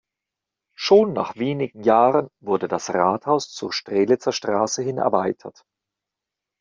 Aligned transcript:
Schon 0.73 1.13
nach 1.13 1.35
wenigen 1.35 1.83
Jahren 1.83 2.31
wurde 2.39 2.67
das 2.67 2.89
Rathaus 2.89 3.53
zur 3.53 3.71
Strelitzer 3.71 4.31
Straße 4.31 4.81
hin 4.81 4.97
erweitert. 4.97 5.63